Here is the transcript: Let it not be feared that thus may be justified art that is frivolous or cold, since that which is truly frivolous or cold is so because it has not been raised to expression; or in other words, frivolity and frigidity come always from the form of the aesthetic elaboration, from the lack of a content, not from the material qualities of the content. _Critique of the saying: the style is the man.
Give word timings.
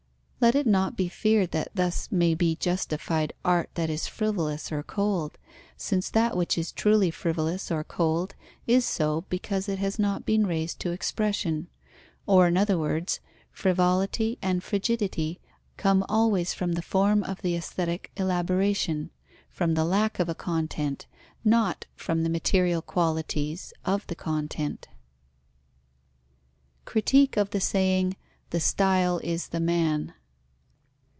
Let 0.43 0.55
it 0.55 0.65
not 0.65 0.97
be 0.97 1.07
feared 1.07 1.51
that 1.51 1.67
thus 1.75 2.11
may 2.11 2.33
be 2.33 2.55
justified 2.55 3.31
art 3.45 3.69
that 3.75 3.91
is 3.91 4.07
frivolous 4.07 4.71
or 4.71 4.81
cold, 4.81 5.37
since 5.77 6.09
that 6.09 6.35
which 6.35 6.57
is 6.57 6.71
truly 6.71 7.11
frivolous 7.11 7.69
or 7.69 7.83
cold 7.83 8.33
is 8.65 8.83
so 8.83 9.21
because 9.29 9.69
it 9.69 9.77
has 9.77 9.99
not 9.99 10.25
been 10.25 10.47
raised 10.47 10.79
to 10.79 10.89
expression; 10.93 11.67
or 12.25 12.47
in 12.47 12.57
other 12.57 12.75
words, 12.75 13.19
frivolity 13.51 14.39
and 14.41 14.63
frigidity 14.63 15.39
come 15.77 16.03
always 16.09 16.55
from 16.55 16.71
the 16.73 16.81
form 16.81 17.21
of 17.23 17.43
the 17.43 17.55
aesthetic 17.55 18.11
elaboration, 18.17 19.11
from 19.47 19.75
the 19.75 19.85
lack 19.85 20.17
of 20.17 20.27
a 20.27 20.33
content, 20.33 21.05
not 21.45 21.85
from 21.95 22.23
the 22.23 22.29
material 22.31 22.81
qualities 22.81 23.73
of 23.85 24.07
the 24.07 24.15
content. 24.15 24.87
_Critique 26.87 27.37
of 27.37 27.51
the 27.51 27.61
saying: 27.61 28.15
the 28.49 28.59
style 28.59 29.19
is 29.23 29.49
the 29.49 29.59
man. 29.59 30.15